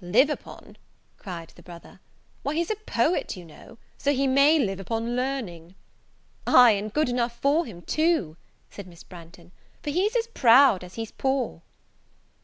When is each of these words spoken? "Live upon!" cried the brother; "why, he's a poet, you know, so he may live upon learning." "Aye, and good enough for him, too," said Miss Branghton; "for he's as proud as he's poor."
"Live 0.00 0.30
upon!" 0.30 0.76
cried 1.18 1.48
the 1.56 1.62
brother; 1.64 1.98
"why, 2.44 2.54
he's 2.54 2.70
a 2.70 2.76
poet, 2.76 3.36
you 3.36 3.44
know, 3.44 3.78
so 3.98 4.12
he 4.12 4.28
may 4.28 4.56
live 4.56 4.78
upon 4.78 5.16
learning." 5.16 5.74
"Aye, 6.46 6.70
and 6.78 6.92
good 6.92 7.08
enough 7.08 7.36
for 7.40 7.66
him, 7.66 7.82
too," 7.82 8.36
said 8.70 8.86
Miss 8.86 9.02
Branghton; 9.02 9.50
"for 9.82 9.90
he's 9.90 10.14
as 10.14 10.28
proud 10.28 10.84
as 10.84 10.94
he's 10.94 11.10
poor." 11.10 11.62